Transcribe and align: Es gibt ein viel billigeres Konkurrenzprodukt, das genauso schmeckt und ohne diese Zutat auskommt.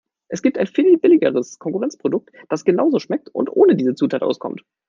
Es 0.29 0.41
gibt 0.41 0.57
ein 0.57 0.65
viel 0.65 0.97
billigeres 0.97 1.59
Konkurrenzprodukt, 1.59 2.31
das 2.49 2.65
genauso 2.65 2.97
schmeckt 2.97 3.29
und 3.29 3.51
ohne 3.55 3.75
diese 3.75 3.93
Zutat 3.93 4.23
auskommt. 4.23 4.63